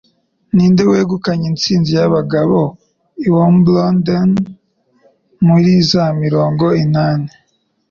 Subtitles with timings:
[0.55, 2.59] Ninde wegukanye intsinzi y'abagabo
[3.27, 4.29] i Wimbledon
[5.45, 7.29] muri za mirongo inani?